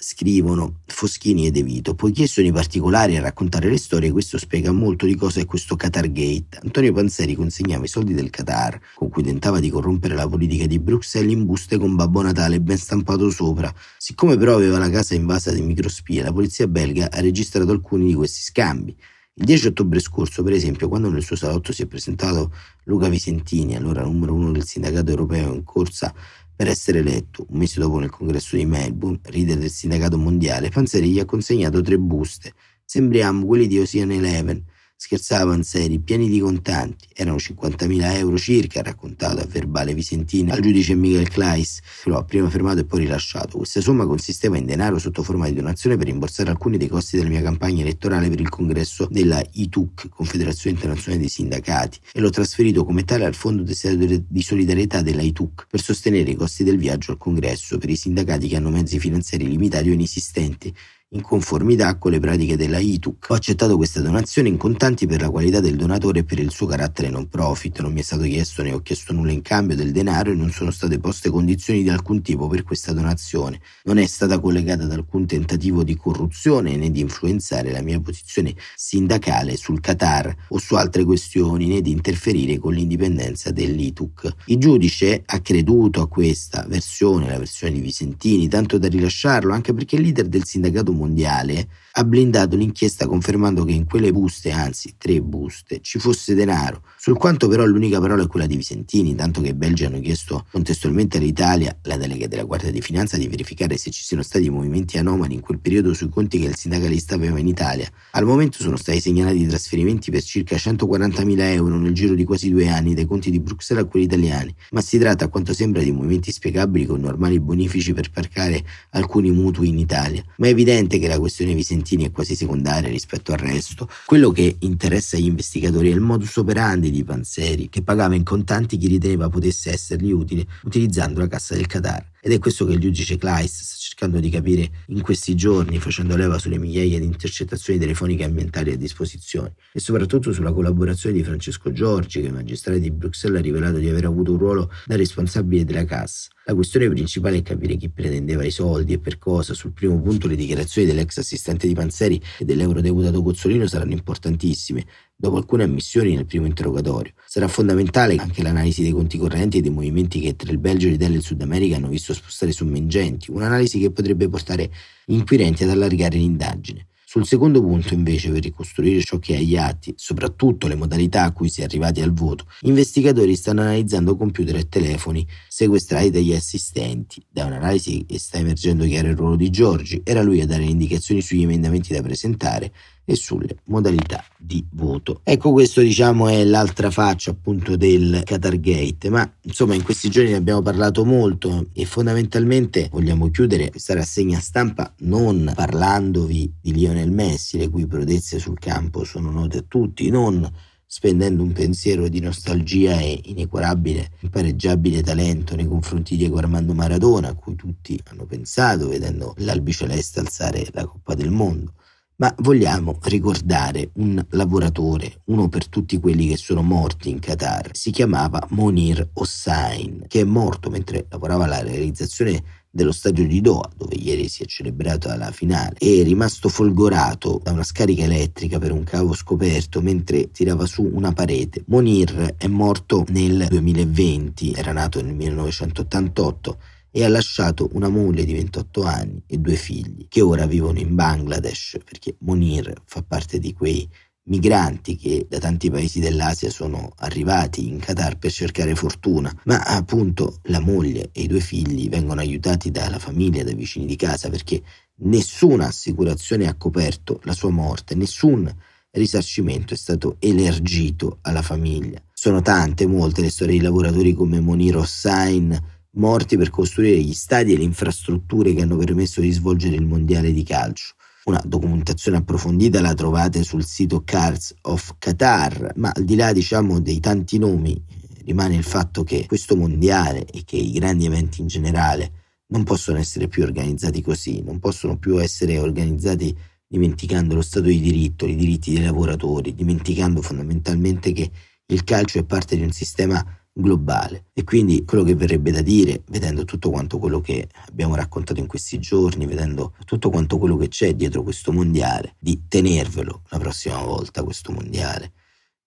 scrivono 0.00 0.80
Foschini 0.86 1.46
e 1.46 1.50
De 1.50 1.62
Vito. 1.62 1.94
Poiché 1.94 2.26
sono 2.26 2.46
i 2.46 2.52
particolari 2.52 3.16
a 3.16 3.20
raccontare 3.20 3.68
le 3.68 3.78
storie, 3.78 4.10
questo 4.12 4.38
spiega 4.38 4.72
molto 4.72 5.06
di 5.06 5.14
cosa 5.14 5.40
è 5.40 5.44
questo 5.44 5.76
Qatar 5.76 6.10
Gate. 6.10 6.60
Antonio 6.62 6.92
Panzeri 6.92 7.34
consegnava 7.34 7.84
i 7.84 7.88
soldi 7.88 8.14
del 8.14 8.30
Qatar, 8.30 8.80
con 8.94 9.08
cui 9.08 9.22
tentava 9.22 9.60
di 9.60 9.70
corrompere 9.70 10.14
la 10.14 10.28
politica 10.28 10.66
di 10.66 10.78
Bruxelles, 10.78 11.32
in 11.32 11.44
buste 11.44 11.78
con 11.78 11.96
Babbo 11.96 12.22
Natale 12.22 12.60
ben 12.60 12.78
stampato 12.78 13.30
sopra. 13.30 13.72
Siccome 13.96 14.36
però 14.36 14.54
aveva 14.54 14.78
la 14.78 14.90
casa 14.90 15.14
invasa 15.14 15.52
di 15.52 15.62
microspie, 15.62 16.22
la 16.22 16.32
polizia 16.32 16.66
belga 16.66 17.10
ha 17.10 17.20
registrato 17.20 17.70
alcuni 17.70 18.06
di 18.06 18.14
questi 18.14 18.42
scambi. 18.42 18.96
Il 19.40 19.44
10 19.44 19.68
ottobre 19.68 20.00
scorso, 20.00 20.42
per 20.42 20.52
esempio, 20.52 20.88
quando 20.88 21.08
nel 21.10 21.22
suo 21.22 21.36
salotto 21.36 21.72
si 21.72 21.82
è 21.82 21.86
presentato 21.86 22.52
Luca 22.84 23.08
Visentini, 23.08 23.76
allora 23.76 24.02
numero 24.02 24.34
uno 24.34 24.50
del 24.50 24.64
sindacato 24.64 25.10
europeo 25.10 25.54
in 25.54 25.62
corsa 25.62 26.12
per 26.58 26.66
essere 26.66 26.98
eletto, 26.98 27.46
un 27.50 27.58
mese 27.60 27.78
dopo 27.78 28.00
nel 28.00 28.10
congresso 28.10 28.56
di 28.56 28.66
Melbourne, 28.66 29.20
leader 29.26 29.58
del 29.58 29.70
sindacato 29.70 30.18
mondiale, 30.18 30.70
Panzeri 30.70 31.08
gli 31.08 31.20
ha 31.20 31.24
consegnato 31.24 31.80
tre 31.82 31.96
buste. 31.98 32.52
Sembriamo 32.84 33.46
quelli 33.46 33.68
di 33.68 33.78
Ocean 33.78 34.10
Eleven, 34.10 34.64
Scherzava 35.00 35.52
Panzeri, 35.52 36.00
pieni 36.00 36.28
di 36.28 36.40
contanti. 36.40 37.06
Erano 37.14 37.36
50.000 37.36 38.16
euro 38.16 38.36
circa, 38.36 38.82
raccontato 38.82 39.40
a 39.40 39.46
verbale 39.46 39.94
Visentini 39.94 40.50
al 40.50 40.58
giudice 40.58 40.96
Michael 40.96 41.28
Kleiss, 41.28 41.78
che 42.02 42.10
lo 42.10 42.18
ha 42.18 42.24
prima 42.24 42.50
fermato 42.50 42.80
e 42.80 42.84
poi 42.84 43.02
rilasciato. 43.02 43.58
Questa 43.58 43.80
somma 43.80 44.06
consisteva 44.06 44.56
in 44.56 44.66
denaro 44.66 44.98
sotto 44.98 45.22
forma 45.22 45.46
di 45.46 45.54
donazione 45.54 45.96
per 45.96 46.06
rimborsare 46.06 46.50
alcuni 46.50 46.78
dei 46.78 46.88
costi 46.88 47.16
della 47.16 47.28
mia 47.28 47.42
campagna 47.42 47.82
elettorale 47.82 48.28
per 48.28 48.40
il 48.40 48.48
congresso 48.48 49.06
della 49.08 49.40
ITUC, 49.48 50.08
Confederazione 50.08 50.74
Internazionale 50.74 51.20
dei 51.20 51.30
Sindacati, 51.30 52.00
e 52.12 52.18
l'ho 52.18 52.30
trasferito 52.30 52.84
come 52.84 53.04
tale 53.04 53.24
al 53.24 53.36
Fondo 53.36 53.62
di 53.62 54.42
solidarietà 54.42 55.00
della 55.00 55.22
ITUC 55.22 55.68
per 55.70 55.80
sostenere 55.80 56.28
i 56.28 56.34
costi 56.34 56.64
del 56.64 56.76
viaggio 56.76 57.12
al 57.12 57.18
congresso 57.18 57.78
per 57.78 57.88
i 57.88 57.94
sindacati 57.94 58.48
che 58.48 58.56
hanno 58.56 58.70
mezzi 58.70 58.98
finanziari 58.98 59.46
limitati 59.46 59.90
o 59.90 59.92
inesistenti 59.92 60.74
in 61.12 61.22
conformità 61.22 61.96
con 61.96 62.10
le 62.10 62.20
pratiche 62.20 62.56
della 62.56 62.78
ITUC. 62.78 63.30
Ho 63.30 63.34
accettato 63.34 63.76
questa 63.76 64.02
donazione 64.02 64.48
in 64.48 64.58
contanti 64.58 65.06
per 65.06 65.22
la 65.22 65.30
qualità 65.30 65.60
del 65.60 65.76
donatore 65.76 66.20
e 66.20 66.24
per 66.24 66.38
il 66.38 66.50
suo 66.50 66.66
carattere 66.66 67.08
non 67.08 67.28
profit. 67.28 67.80
Non 67.80 67.92
mi 67.92 68.00
è 68.00 68.02
stato 68.02 68.24
chiesto 68.24 68.62
né 68.62 68.72
ho 68.72 68.82
chiesto 68.82 69.14
nulla 69.14 69.32
in 69.32 69.40
cambio 69.40 69.74
del 69.74 69.92
denaro 69.92 70.32
e 70.32 70.34
non 70.34 70.50
sono 70.50 70.70
state 70.70 70.98
poste 70.98 71.30
condizioni 71.30 71.82
di 71.82 71.88
alcun 71.88 72.20
tipo 72.20 72.46
per 72.46 72.62
questa 72.62 72.92
donazione. 72.92 73.60
Non 73.84 73.96
è 73.96 74.04
stata 74.06 74.38
collegata 74.38 74.84
ad 74.84 74.92
alcun 74.92 75.26
tentativo 75.26 75.82
di 75.82 75.96
corruzione 75.96 76.76
né 76.76 76.90
di 76.90 77.00
influenzare 77.00 77.72
la 77.72 77.80
mia 77.80 78.00
posizione 78.00 78.54
sindacale 78.76 79.56
sul 79.56 79.80
Qatar 79.80 80.34
o 80.48 80.58
su 80.58 80.74
altre 80.74 81.04
questioni 81.04 81.68
né 81.68 81.80
di 81.80 81.90
interferire 81.90 82.58
con 82.58 82.74
l'indipendenza 82.74 83.50
dell'ITUC. 83.50 84.34
Il 84.46 84.58
giudice 84.58 85.22
ha 85.24 85.40
creduto 85.40 86.02
a 86.02 86.08
questa 86.08 86.66
versione, 86.68 87.30
la 87.30 87.38
versione 87.38 87.72
di 87.72 87.80
Visentini, 87.80 88.46
tanto 88.46 88.76
da 88.76 88.88
rilasciarlo 88.88 89.54
anche 89.54 89.72
perché 89.72 89.96
il 89.96 90.02
leader 90.02 90.26
del 90.26 90.44
sindacato 90.44 90.96
mondiale 90.98 91.68
ha 91.98 92.04
blindato 92.04 92.54
l'inchiesta 92.54 93.08
confermando 93.08 93.64
che 93.64 93.72
in 93.72 93.84
quelle 93.84 94.12
buste, 94.12 94.52
anzi 94.52 94.94
tre 94.96 95.20
buste, 95.20 95.80
ci 95.82 95.98
fosse 95.98 96.32
denaro, 96.32 96.82
sul 96.96 97.16
quanto 97.16 97.48
però 97.48 97.64
l'unica 97.64 97.98
parola 97.98 98.22
è 98.22 98.28
quella 98.28 98.46
di 98.46 98.54
Visentini, 98.54 99.16
tanto 99.16 99.40
che 99.40 99.48
i 99.48 99.54
belgi 99.54 99.84
hanno 99.84 99.98
chiesto 99.98 100.46
contestualmente 100.52 101.18
all'Italia, 101.18 101.76
la 101.82 101.96
delega 101.96 102.28
della 102.28 102.44
Guardia 102.44 102.70
di 102.70 102.80
Finanza, 102.80 103.16
di 103.16 103.26
verificare 103.26 103.76
se 103.76 103.90
ci 103.90 104.04
siano 104.04 104.22
stati 104.22 104.48
movimenti 104.48 104.96
anomali 104.96 105.34
in 105.34 105.40
quel 105.40 105.58
periodo 105.58 105.92
sui 105.92 106.08
conti 106.08 106.38
che 106.38 106.46
il 106.46 106.54
sindacalista 106.54 107.16
aveva 107.16 107.40
in 107.40 107.48
Italia. 107.48 107.90
Al 108.12 108.24
momento 108.24 108.58
sono 108.60 108.76
stati 108.76 109.00
segnalati 109.00 109.44
trasferimenti 109.48 110.12
per 110.12 110.22
circa 110.22 110.54
140.000 110.54 111.40
euro 111.52 111.78
nel 111.78 111.94
giro 111.94 112.14
di 112.14 112.22
quasi 112.22 112.48
due 112.48 112.68
anni 112.68 112.94
dai 112.94 113.06
conti 113.06 113.32
di 113.32 113.40
Bruxelles 113.40 113.84
a 113.84 113.88
quelli 113.88 114.06
italiani, 114.06 114.54
ma 114.70 114.80
si 114.80 114.98
tratta 114.98 115.24
a 115.24 115.28
quanto 115.28 115.52
sembra 115.52 115.82
di 115.82 115.90
movimenti 115.90 116.30
spiegabili 116.30 116.86
con 116.86 117.00
normali 117.00 117.40
bonifici 117.40 117.92
per 117.92 118.10
parcare 118.10 118.64
alcuni 118.90 119.32
mutui 119.32 119.66
in 119.66 119.80
Italia. 119.80 120.22
Ma 120.36 120.46
è 120.46 120.50
evidente 120.50 121.00
che 121.00 121.08
la 121.08 121.18
questione 121.18 121.54
Visentini 121.54 121.86
argentini 121.88 122.04
è 122.04 122.10
quasi 122.10 122.34
secondaria 122.34 122.90
rispetto 122.90 123.32
al 123.32 123.38
resto. 123.38 123.88
Quello 124.04 124.30
che 124.30 124.56
interessa 124.60 125.16
agli 125.16 125.26
investigatori 125.26 125.90
è 125.90 125.94
il 125.94 126.00
modus 126.00 126.36
operandi 126.36 126.90
di 126.90 127.02
Panzeri, 127.02 127.68
che 127.70 127.82
pagava 127.82 128.14
in 128.14 128.24
contanti 128.24 128.76
chi 128.76 128.88
riteneva 128.88 129.28
potesse 129.30 129.70
essergli 129.70 130.12
utile 130.12 130.46
utilizzando 130.64 131.20
la 131.20 131.28
cassa 131.28 131.54
del 131.54 131.66
Qatar. 131.66 132.04
Ed 132.20 132.32
è 132.32 132.38
questo 132.38 132.64
che 132.64 132.72
il 132.72 132.80
giudice 132.80 133.16
Kleist 133.16 133.62
sta 133.62 133.76
cercando 133.78 134.20
di 134.20 134.28
capire 134.28 134.70
in 134.88 135.02
questi 135.02 135.34
giorni, 135.34 135.78
facendo 135.78 136.16
leva 136.16 136.38
sulle 136.38 136.58
migliaia 136.58 136.98
di 136.98 137.04
intercettazioni 137.04 137.78
telefoniche 137.78 138.24
ambientali 138.24 138.72
a 138.72 138.76
disposizione 138.76 139.54
e 139.72 139.80
soprattutto 139.80 140.32
sulla 140.32 140.52
collaborazione 140.52 141.16
di 141.16 141.24
Francesco 141.24 141.72
Giorgi, 141.72 142.20
che 142.20 142.26
il 142.26 142.32
magistrato 142.32 142.78
di 142.78 142.90
Bruxelles 142.90 143.38
ha 143.38 143.42
rivelato 143.42 143.78
di 143.78 143.88
aver 143.88 144.06
avuto 144.06 144.32
un 144.32 144.38
ruolo 144.38 144.70
da 144.84 144.96
responsabile 144.96 145.64
della 145.64 145.84
cassa. 145.84 146.28
La 146.44 146.54
questione 146.54 146.88
principale 146.88 147.38
è 147.38 147.42
capire 147.42 147.76
chi 147.76 147.90
pretendeva 147.90 148.42
i 148.42 148.50
soldi 148.50 148.94
e 148.94 148.98
per 148.98 149.18
cosa. 149.18 149.52
Sul 149.52 149.72
primo 149.72 150.00
punto 150.00 150.26
le 150.26 150.34
dichiarazioni 150.34 150.88
dell'ex 150.88 151.18
assistente 151.18 151.66
di 151.66 151.74
Panzeri 151.74 152.20
e 152.38 152.44
dell'eurodeputato 152.44 153.22
Cozzolino 153.22 153.66
saranno 153.66 153.92
importantissime, 153.92 154.86
dopo 155.20 155.36
alcune 155.36 155.64
ammissioni 155.64 156.14
nel 156.14 156.26
primo 156.26 156.46
interrogatorio. 156.46 157.12
Sarà 157.26 157.48
fondamentale 157.48 158.14
anche 158.16 158.40
l'analisi 158.40 158.82
dei 158.82 158.92
conti 158.92 159.18
correnti 159.18 159.58
e 159.58 159.60
dei 159.60 159.72
movimenti 159.72 160.20
che 160.20 160.36
tra 160.36 160.52
il 160.52 160.58
Belgio, 160.58 160.86
l'Italia 160.86 161.16
e 161.16 161.18
il 161.18 161.24
Sud 161.24 161.42
America 161.42 161.74
hanno 161.74 161.88
visto 161.88 162.14
spostare 162.14 162.52
somme 162.52 162.78
ingenti, 162.78 163.32
un'analisi 163.32 163.80
che 163.80 163.90
potrebbe 163.90 164.28
portare 164.28 164.70
gli 165.04 165.14
inquirenti 165.14 165.64
ad 165.64 165.70
allargare 165.70 166.16
l'indagine. 166.16 166.86
Sul 167.04 167.26
secondo 167.26 167.60
punto, 167.62 167.94
invece, 167.94 168.30
per 168.30 168.42
ricostruire 168.42 169.00
ciò 169.02 169.18
che 169.18 169.34
è 169.34 169.38
agli 169.38 169.56
atti, 169.56 169.94
soprattutto 169.96 170.68
le 170.68 170.74
modalità 170.74 171.22
a 171.22 171.32
cui 171.32 171.48
si 171.48 171.62
è 171.62 171.64
arrivati 171.64 172.00
al 172.02 172.12
voto, 172.12 172.44
gli 172.60 172.68
investigatori 172.68 173.34
stanno 173.34 173.62
analizzando 173.62 174.14
computer 174.14 174.54
e 174.56 174.68
telefoni 174.68 175.26
sequestrati 175.48 176.10
dagli 176.10 176.34
assistenti. 176.34 177.24
Da 177.28 177.46
un'analisi 177.46 178.04
che 178.06 178.18
sta 178.18 178.36
emergendo 178.38 178.84
chiaro 178.84 179.08
il 179.08 179.16
ruolo 179.16 179.36
di 179.36 179.48
Giorgi, 179.48 180.02
era 180.04 180.22
lui 180.22 180.42
a 180.42 180.46
dare 180.46 180.64
le 180.64 180.70
indicazioni 180.70 181.22
sugli 181.22 181.42
emendamenti 181.42 181.94
da 181.94 182.02
presentare 182.02 182.72
e 183.10 183.16
sulle 183.16 183.56
modalità 183.64 184.22
di 184.36 184.62
voto. 184.72 185.22
Ecco, 185.24 185.52
questo 185.52 185.80
diciamo 185.80 186.28
è 186.28 186.44
l'altra 186.44 186.90
faccia 186.90 187.30
appunto 187.30 187.74
del 187.74 188.20
Qatar 188.22 188.60
Gate, 188.60 189.08
ma 189.08 189.32
insomma 189.44 189.74
in 189.74 189.82
questi 189.82 190.10
giorni 190.10 190.32
ne 190.32 190.36
abbiamo 190.36 190.60
parlato 190.60 191.06
molto 191.06 191.68
e 191.72 191.86
fondamentalmente 191.86 192.90
vogliamo 192.92 193.30
chiudere 193.30 193.70
questa 193.70 193.94
rassegna 193.94 194.38
stampa 194.40 194.92
non 194.98 195.50
parlandovi 195.54 196.52
di 196.60 196.74
Lionel 196.74 197.10
Messi, 197.10 197.56
le 197.56 197.70
cui 197.70 197.86
prodezze 197.86 198.38
sul 198.38 198.58
campo 198.58 199.04
sono 199.04 199.30
note 199.30 199.58
a 199.58 199.64
tutti, 199.66 200.10
non 200.10 200.46
spendendo 200.84 201.42
un 201.42 201.52
pensiero 201.52 202.08
di 202.08 202.20
nostalgia 202.20 202.98
e 202.98 203.20
inequarabile, 203.24 204.10
impareggiabile 204.20 205.02
talento 205.02 205.56
nei 205.56 205.66
confronti 205.66 206.12
di 206.12 206.18
Diego 206.18 206.36
Armando 206.36 206.74
Maradona, 206.74 207.28
a 207.28 207.34
cui 207.34 207.56
tutti 207.56 207.98
hanno 208.10 208.26
pensato 208.26 208.88
vedendo 208.88 209.32
l'albiceleste 209.38 210.20
alzare 210.20 210.66
la 210.72 210.84
Coppa 210.84 211.14
del 211.14 211.30
Mondo 211.30 211.72
ma 212.20 212.34
vogliamo 212.38 212.98
ricordare 213.02 213.90
un 213.94 214.24
lavoratore, 214.30 215.20
uno 215.26 215.48
per 215.48 215.68
tutti 215.68 216.00
quelli 216.00 216.26
che 216.26 216.36
sono 216.36 216.62
morti 216.62 217.10
in 217.10 217.20
Qatar. 217.20 217.70
Si 217.74 217.92
chiamava 217.92 218.44
Monir 218.50 219.10
Hossain, 219.12 220.04
che 220.08 220.20
è 220.20 220.24
morto 220.24 220.68
mentre 220.68 221.06
lavorava 221.10 221.44
alla 221.44 221.62
realizzazione 221.62 222.42
dello 222.70 222.90
stadio 222.90 223.24
di 223.24 223.40
Doha, 223.40 223.70
dove 223.76 223.94
ieri 223.94 224.28
si 224.28 224.42
è 224.42 224.46
celebrata 224.46 225.16
la 225.16 225.30
finale, 225.30 225.76
è 225.78 226.02
rimasto 226.02 226.48
folgorato 226.48 227.40
da 227.40 227.52
una 227.52 227.62
scarica 227.62 228.02
elettrica 228.02 228.58
per 228.58 228.72
un 228.72 228.82
cavo 228.82 229.14
scoperto 229.14 229.80
mentre 229.80 230.32
tirava 230.32 230.66
su 230.66 230.88
una 230.92 231.12
parete. 231.12 231.62
Monir 231.66 232.34
è 232.36 232.48
morto 232.48 233.04
nel 233.10 233.46
2020, 233.48 234.54
era 234.54 234.72
nato 234.72 235.00
nel 235.00 235.14
1988 235.14 236.58
e 236.90 237.04
ha 237.04 237.08
lasciato 237.08 237.68
una 237.72 237.88
moglie 237.88 238.24
di 238.24 238.32
28 238.32 238.82
anni 238.82 239.22
e 239.26 239.38
due 239.38 239.56
figli 239.56 240.06
che 240.08 240.20
ora 240.20 240.46
vivono 240.46 240.78
in 240.78 240.94
Bangladesh 240.94 241.78
perché 241.84 242.16
Monir 242.20 242.72
fa 242.84 243.02
parte 243.02 243.38
di 243.38 243.52
quei 243.52 243.88
migranti 244.28 244.96
che 244.96 245.26
da 245.28 245.38
tanti 245.38 245.70
paesi 245.70 246.00
dell'Asia 246.00 246.50
sono 246.50 246.92
arrivati 246.96 247.66
in 247.66 247.78
Qatar 247.78 248.18
per 248.18 248.30
cercare 248.30 248.74
fortuna, 248.74 249.34
ma 249.44 249.60
appunto 249.60 250.40
la 250.44 250.60
moglie 250.60 251.10
e 251.12 251.22
i 251.22 251.26
due 251.26 251.40
figli 251.40 251.88
vengono 251.88 252.20
aiutati 252.20 252.70
dalla 252.70 252.98
famiglia, 252.98 253.42
dai 253.42 253.54
vicini 253.54 253.86
di 253.86 253.96
casa 253.96 254.28
perché 254.28 254.62
nessuna 255.00 255.66
assicurazione 255.66 256.46
ha 256.46 256.56
coperto 256.56 257.20
la 257.24 257.32
sua 257.32 257.50
morte, 257.50 257.94
nessun 257.94 258.54
risarcimento 258.90 259.74
è 259.74 259.76
stato 259.76 260.16
elargito 260.18 261.18
alla 261.22 261.42
famiglia. 261.42 262.02
Sono 262.12 262.42
tante, 262.42 262.86
molte 262.86 263.22
le 263.22 263.30
storie 263.30 263.58
di 263.58 263.62
lavoratori 263.62 264.12
come 264.12 264.40
Monir 264.40 264.76
Hossain, 264.76 265.76
morti 265.92 266.36
per 266.36 266.50
costruire 266.50 267.00
gli 267.00 267.14
stadi 267.14 267.52
e 267.52 267.56
le 267.56 267.64
infrastrutture 267.64 268.52
che 268.54 268.62
hanno 268.62 268.76
permesso 268.76 269.20
di 269.20 269.30
svolgere 269.30 269.76
il 269.76 269.86
mondiale 269.86 270.32
di 270.32 270.42
calcio. 270.42 270.94
Una 271.24 271.42
documentazione 271.44 272.18
approfondita 272.18 272.80
la 272.80 272.94
trovate 272.94 273.42
sul 273.42 273.64
sito 273.64 274.02
Cards 274.04 274.54
of 274.62 274.94
Qatar, 274.98 275.72
ma 275.76 275.90
al 275.94 276.04
di 276.04 276.16
là 276.16 276.32
diciamo 276.32 276.80
dei 276.80 277.00
tanti 277.00 277.38
nomi 277.38 277.80
rimane 278.24 278.56
il 278.56 278.62
fatto 278.62 279.04
che 279.04 279.26
questo 279.26 279.56
mondiale 279.56 280.24
e 280.24 280.42
che 280.44 280.56
i 280.56 280.72
grandi 280.72 281.06
eventi 281.06 281.40
in 281.40 281.46
generale 281.46 282.12
non 282.48 282.64
possono 282.64 282.98
essere 282.98 283.28
più 283.28 283.42
organizzati 283.42 284.00
così, 284.00 284.42
non 284.42 284.58
possono 284.58 284.96
più 284.96 285.20
essere 285.20 285.58
organizzati 285.58 286.36
dimenticando 286.66 287.34
lo 287.34 287.42
Stato 287.42 287.66
di 287.66 287.80
diritto, 287.80 288.26
i 288.26 288.36
diritti 288.36 288.72
dei 288.72 288.84
lavoratori, 288.84 289.54
dimenticando 289.54 290.20
fondamentalmente 290.20 291.12
che 291.12 291.30
il 291.66 291.84
calcio 291.84 292.18
è 292.18 292.24
parte 292.24 292.56
di 292.56 292.62
un 292.62 292.72
sistema 292.72 293.24
globale. 293.60 294.26
E 294.32 294.44
quindi 294.44 294.84
quello 294.84 295.02
che 295.02 295.14
verrebbe 295.14 295.50
da 295.50 295.62
dire, 295.62 296.02
vedendo 296.08 296.44
tutto 296.44 296.70
quanto 296.70 296.98
quello 296.98 297.20
che 297.20 297.48
abbiamo 297.66 297.94
raccontato 297.94 298.40
in 298.40 298.46
questi 298.46 298.78
giorni, 298.78 299.26
vedendo 299.26 299.74
tutto 299.84 300.10
quanto 300.10 300.38
quello 300.38 300.56
che 300.56 300.68
c'è 300.68 300.94
dietro 300.94 301.22
questo 301.22 301.52
mondiale, 301.52 302.14
di 302.18 302.44
tenervelo 302.46 303.22
la 303.28 303.38
prossima 303.38 303.82
volta 303.82 304.22
questo 304.22 304.52
mondiale, 304.52 305.12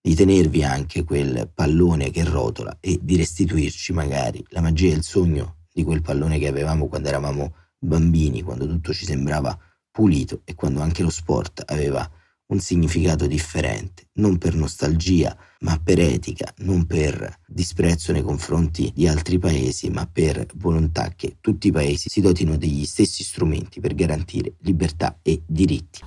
di 0.00 0.14
tenervi 0.14 0.64
anche 0.64 1.04
quel 1.04 1.50
pallone 1.52 2.10
che 2.10 2.24
rotola 2.24 2.78
e 2.80 2.98
di 3.00 3.16
restituirci 3.16 3.92
magari 3.92 4.44
la 4.48 4.60
magia 4.60 4.92
e 4.92 4.96
il 4.96 5.02
sogno 5.02 5.56
di 5.72 5.84
quel 5.84 6.02
pallone 6.02 6.38
che 6.38 6.48
avevamo 6.48 6.88
quando 6.88 7.08
eravamo 7.08 7.54
bambini, 7.78 8.42
quando 8.42 8.66
tutto 8.66 8.92
ci 8.92 9.04
sembrava 9.04 9.56
pulito 9.90 10.40
e 10.44 10.54
quando 10.54 10.80
anche 10.80 11.02
lo 11.02 11.10
sport 11.10 11.62
aveva 11.66 12.08
un 12.52 12.60
significato 12.60 13.26
differente, 13.26 14.08
non 14.14 14.38
per 14.38 14.54
nostalgia, 14.54 15.36
ma 15.60 15.80
per 15.82 15.98
etica, 15.98 16.52
non 16.58 16.86
per 16.86 17.40
disprezzo 17.46 18.12
nei 18.12 18.22
confronti 18.22 18.92
di 18.94 19.08
altri 19.08 19.38
paesi, 19.38 19.88
ma 19.90 20.06
per 20.06 20.46
volontà 20.56 21.12
che 21.16 21.36
tutti 21.40 21.68
i 21.68 21.72
paesi 21.72 22.08
si 22.08 22.20
dotino 22.20 22.56
degli 22.56 22.84
stessi 22.84 23.24
strumenti 23.24 23.80
per 23.80 23.94
garantire 23.94 24.54
libertà 24.60 25.18
e 25.22 25.42
diritti. 25.46 26.00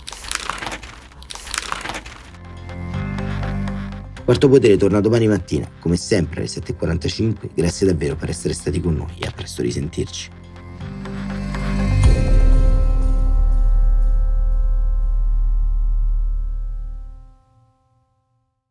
Quarto 4.23 4.49
Potere 4.49 4.77
torna 4.77 5.01
domani 5.01 5.27
mattina, 5.27 5.69
come 5.79 5.97
sempre 5.97 6.41
alle 6.41 6.49
7.45. 6.49 7.49
Grazie 7.53 7.85
davvero 7.85 8.15
per 8.15 8.29
essere 8.29 8.53
stati 8.53 8.79
con 8.81 8.95
noi 8.95 9.13
e 9.19 9.27
a 9.27 9.31
presto 9.31 9.61
risentirci. 9.61 10.44